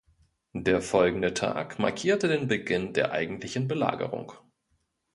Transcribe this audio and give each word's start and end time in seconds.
Der 0.55 0.81
folgende 0.81 1.35
Tag 1.35 1.77
markierte 1.77 2.27
den 2.27 2.47
Beginn 2.47 2.91
der 2.93 3.11
eigentlichen 3.11 3.67
Belagerung. 3.67 4.33